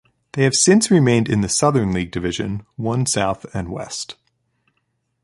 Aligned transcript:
They 0.31 0.45
have 0.45 0.55
since 0.55 0.89
remained 0.89 1.29
in 1.29 1.41
the 1.41 1.47
Southern 1.47 1.93
League 1.93 2.09
Division 2.09 2.65
One 2.75 3.05
South 3.05 3.45
and 3.53 3.69
West. 3.69 4.15